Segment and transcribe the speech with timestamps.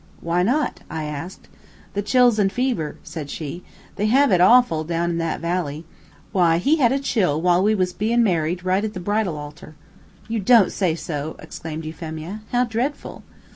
[0.19, 1.47] "Why not?" I asked.
[1.93, 3.61] "The chills and fever," said she.
[3.97, 5.85] "They have it awful down in that valley.
[6.31, 9.75] Why, he had a chill while we was bein' married, right at the bridal altar."
[10.27, 12.41] "You don't say so!" exclaimed Euphemia.
[12.51, 13.21] "How dreadful!"